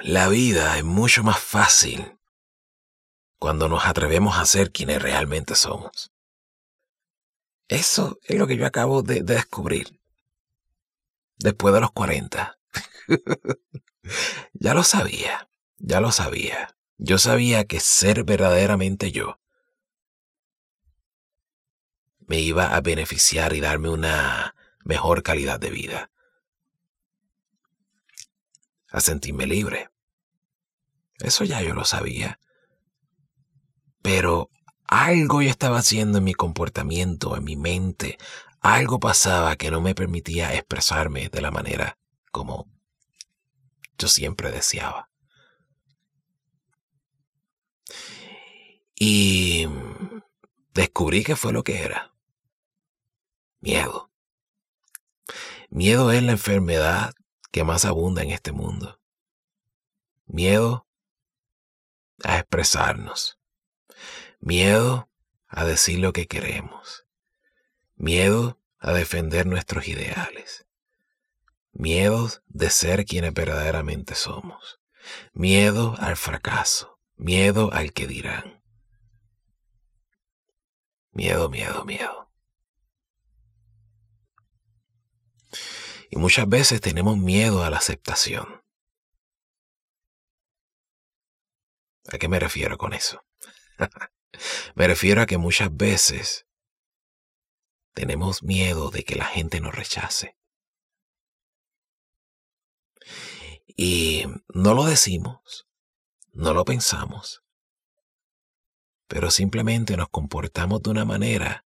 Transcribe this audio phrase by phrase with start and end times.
[0.00, 2.18] la vida es mucho más fácil
[3.38, 6.12] cuando nos atrevemos a ser quienes realmente somos.
[7.68, 10.00] Eso es lo que yo acabo de, descubrir.
[11.36, 12.58] Después de los 40.
[14.52, 16.76] ya lo sabía, ya lo sabía.
[16.98, 19.40] Yo sabía que ser verdaderamente yo
[22.30, 24.54] me iba a beneficiar y darme una
[24.84, 26.10] mejor calidad de vida.
[28.88, 29.89] A sentirme libre.
[31.20, 32.40] Eso ya yo lo sabía.
[34.02, 34.50] Pero
[34.86, 38.18] algo yo estaba haciendo en mi comportamiento, en mi mente,
[38.60, 41.98] algo pasaba que no me permitía expresarme de la manera
[42.30, 42.68] como
[43.98, 45.10] yo siempre deseaba.
[48.94, 49.66] Y
[50.74, 52.12] descubrí que fue lo que era.
[53.60, 54.10] Miedo.
[55.70, 57.14] Miedo es la enfermedad
[57.50, 59.00] que más abunda en este mundo.
[60.26, 60.86] Miedo
[62.24, 63.38] a expresarnos.
[64.40, 65.10] Miedo
[65.48, 67.06] a decir lo que queremos.
[67.96, 70.66] Miedo a defender nuestros ideales.
[71.72, 74.80] Miedo de ser quienes verdaderamente somos.
[75.32, 76.98] Miedo al fracaso.
[77.16, 78.62] Miedo al que dirán.
[81.12, 82.30] Miedo, miedo, miedo.
[86.10, 88.62] Y muchas veces tenemos miedo a la aceptación.
[92.12, 93.24] ¿A qué me refiero con eso?
[94.74, 96.46] Me refiero a que muchas veces
[97.92, 100.36] tenemos miedo de que la gente nos rechace.
[103.66, 105.66] Y no lo decimos,
[106.32, 107.42] no lo pensamos,
[109.06, 111.66] pero simplemente nos comportamos de una manera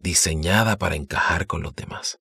[0.00, 2.20] diseñada para encajar con los demás.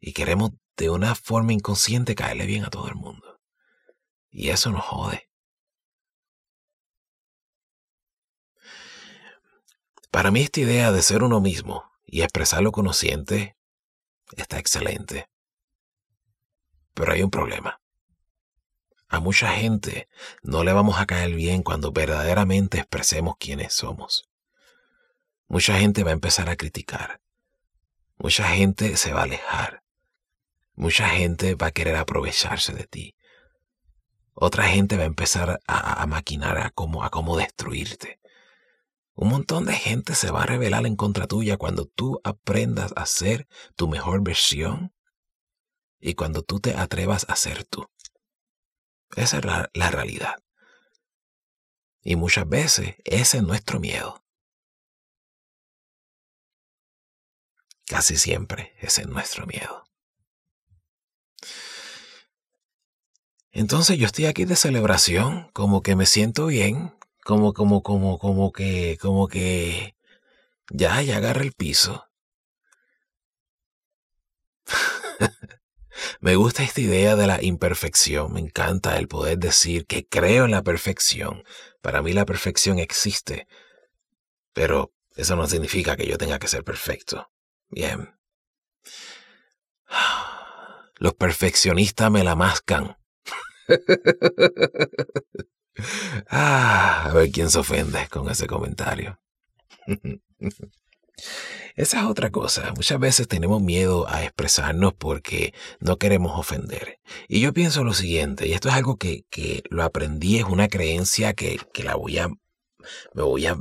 [0.00, 3.40] Y queremos de una forma inconsciente caerle bien a todo el mundo.
[4.30, 5.31] Y eso nos jode.
[10.12, 13.56] Para mí esta idea de ser uno mismo y expresar lo conociente
[14.36, 15.30] está excelente.
[16.92, 17.80] Pero hay un problema.
[19.08, 20.10] A mucha gente
[20.42, 24.28] no le vamos a caer bien cuando verdaderamente expresemos quiénes somos.
[25.48, 27.22] Mucha gente va a empezar a criticar.
[28.18, 29.82] Mucha gente se va a alejar.
[30.74, 33.16] Mucha gente va a querer aprovecharse de ti.
[34.34, 38.21] Otra gente va a empezar a, maquinar a cómo, a cómo destruirte.
[39.14, 43.06] Un montón de gente se va a rebelar en contra tuya cuando tú aprendas a
[43.06, 43.46] ser
[43.76, 44.94] tu mejor versión
[46.00, 47.86] y cuando tú te atrevas a ser tú.
[49.14, 50.36] Esa es la, la realidad.
[52.02, 54.24] Y muchas veces ese es nuestro miedo.
[57.86, 59.84] Casi siempre ese es nuestro miedo.
[63.50, 66.94] Entonces yo estoy aquí de celebración, como que me siento bien,
[67.24, 69.94] como, como, como, como que, como que
[70.70, 72.06] ya, ya agarra el piso.
[76.20, 80.52] me gusta esta idea de la imperfección, me encanta el poder decir que creo en
[80.52, 81.44] la perfección.
[81.80, 83.46] Para mí la perfección existe,
[84.52, 87.30] pero eso no significa que yo tenga que ser perfecto.
[87.68, 88.14] Bien.
[90.98, 92.96] Los perfeccionistas me la mascan.
[96.28, 99.18] Ah, a ver quién se ofende con ese comentario.
[101.74, 102.72] Esa es otra cosa.
[102.76, 107.00] Muchas veces tenemos miedo a expresarnos porque no queremos ofender.
[107.28, 109.24] Y yo pienso lo siguiente, y esto es algo que,
[109.70, 113.58] lo aprendí, es una creencia que, que, la voy a, me voy a,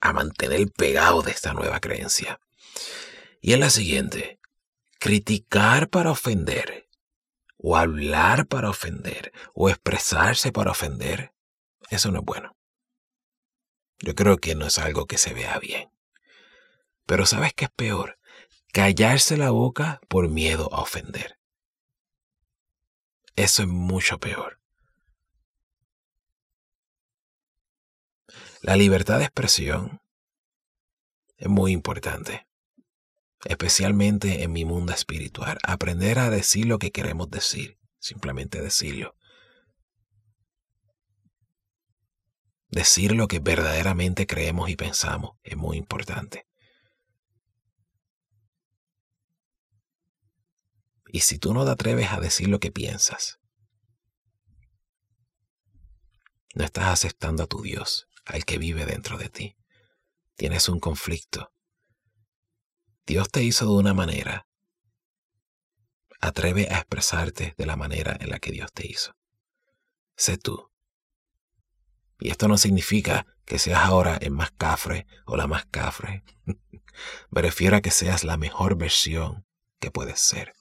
[0.00, 2.40] a mantener pegado de esta nueva creencia.
[3.40, 4.40] Y es la siguiente,
[4.98, 6.81] criticar para ofender
[7.62, 11.32] o hablar para ofender, o expresarse para ofender,
[11.90, 12.56] eso no es bueno.
[14.00, 15.88] Yo creo que no es algo que se vea bien.
[17.06, 18.18] Pero ¿sabes qué es peor?
[18.72, 21.38] Callarse la boca por miedo a ofender.
[23.36, 24.60] Eso es mucho peor.
[28.60, 30.00] La libertad de expresión
[31.36, 32.46] es muy importante
[33.44, 35.58] especialmente en mi mundo espiritual.
[35.62, 39.16] Aprender a decir lo que queremos decir, simplemente decirlo.
[42.68, 46.46] Decir lo que verdaderamente creemos y pensamos es muy importante.
[51.08, 53.38] Y si tú no te atreves a decir lo que piensas,
[56.54, 59.56] no estás aceptando a tu Dios, al que vive dentro de ti.
[60.36, 61.52] Tienes un conflicto
[63.06, 64.46] Dios te hizo de una manera.
[66.20, 69.16] Atreve a expresarte de la manera en la que Dios te hizo.
[70.16, 70.70] Sé tú.
[72.20, 76.22] Y esto no significa que seas ahora el más cafre o la más cafre.
[77.30, 79.46] Me refiero a que seas la mejor versión
[79.80, 80.54] que puedes ser.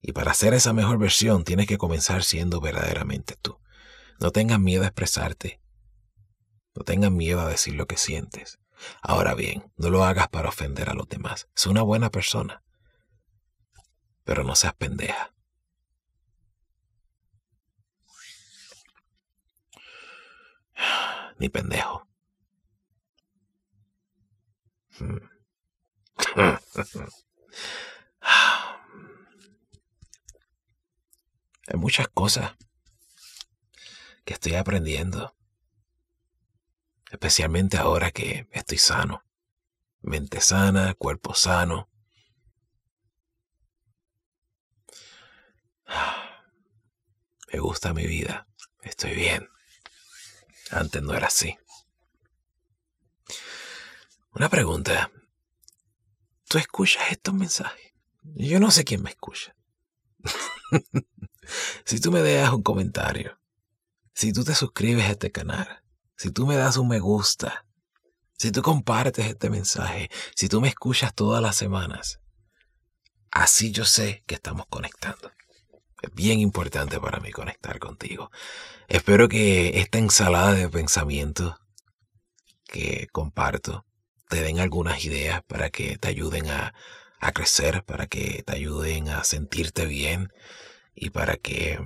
[0.00, 3.58] Y para ser esa mejor versión tienes que comenzar siendo verdaderamente tú.
[4.20, 5.60] No tengas miedo a expresarte.
[6.76, 8.60] No tengas miedo a decir lo que sientes.
[9.02, 11.48] Ahora bien, no lo hagas para ofender a los demás.
[11.54, 12.62] Sé una buena persona.
[14.24, 15.34] Pero no seas pendeja.
[21.38, 22.08] Ni pendejo.
[31.66, 32.56] Hay muchas cosas
[34.24, 35.37] que estoy aprendiendo,
[37.10, 39.24] especialmente ahora que estoy sano,
[40.00, 41.88] mente sana, cuerpo sano.
[47.52, 48.46] Me gusta mi vida,
[48.82, 49.48] estoy bien.
[50.70, 51.56] Antes no era así.
[54.32, 55.10] Una pregunta.
[56.46, 57.94] ¿Tú escuchas estos mensajes?
[58.22, 59.54] Yo no sé quién me escucha.
[61.84, 63.40] si tú me dejas un comentario,
[64.14, 65.82] si tú te suscribes a este canal,
[66.18, 67.64] si tú me das un me gusta,
[68.36, 72.20] si tú compartes este mensaje, si tú me escuchas todas las semanas,
[73.30, 75.30] así yo sé que estamos conectando.
[76.02, 78.30] Es bien importante para mí conectar contigo.
[78.88, 81.54] Espero que esta ensalada de pensamientos
[82.66, 83.86] que comparto
[84.28, 86.74] te den algunas ideas para que te ayuden a,
[87.20, 90.32] a crecer, para que te ayuden a sentirte bien
[90.94, 91.78] y para que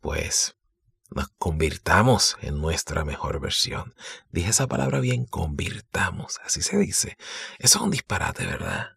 [0.00, 0.56] pues
[1.10, 3.94] nos convirtamos en nuestra mejor versión.
[4.30, 7.16] Dije esa palabra bien, convirtamos, así se dice.
[7.58, 8.90] Eso es un disparate, ¿verdad?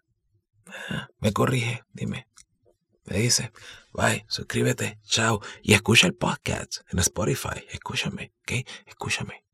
[0.89, 2.27] Ah, me corrige, dime.
[3.05, 3.53] Me dice,
[3.93, 5.41] bye, suscríbete, chao.
[5.61, 7.65] Y escucha el podcast en Spotify.
[7.69, 8.67] Escúchame, ¿ok?
[8.85, 9.46] Escúchame.